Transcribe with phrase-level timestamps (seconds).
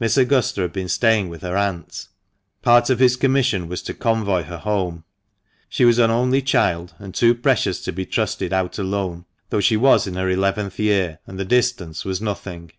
[0.00, 2.08] Miss Augusta had been staying with her aunt.
[2.62, 5.04] Part of his commission was to convoy her home;
[5.68, 9.76] she was an only child, and too precious to be trusted out alone, though she
[9.76, 12.66] was in her eleventh year, and the distance was nothing.